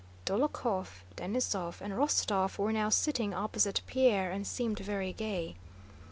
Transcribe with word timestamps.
Dólokhov, 0.25 1.03
Denísov, 1.15 1.79
and 1.79 1.93
Rostóv 1.93 2.57
were 2.57 2.71
now 2.73 2.89
sitting 2.89 3.35
opposite 3.35 3.81
Pierre 3.85 4.31
and 4.31 4.47
seemed 4.47 4.79
very 4.79 5.13
gay. 5.13 5.57